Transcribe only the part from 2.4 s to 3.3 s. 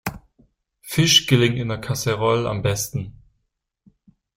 am besten.